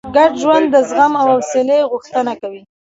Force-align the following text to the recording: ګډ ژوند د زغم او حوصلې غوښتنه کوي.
ګډ 0.15 0.31
ژوند 0.41 0.65
د 0.71 0.75
زغم 0.89 1.13
او 1.21 1.27
حوصلې 1.33 1.79
غوښتنه 1.91 2.33
کوي. 2.41 2.61